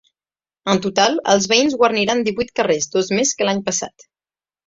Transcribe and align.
En 0.73 0.79
total 0.85 1.17
els 1.33 1.45
veïns 1.51 1.75
guarniran 1.83 2.25
divuit 2.29 2.51
carrers, 2.61 2.89
dos 2.97 3.13
més 3.19 3.35
que 3.41 3.49
l’any 3.51 3.61
passat. 3.71 4.09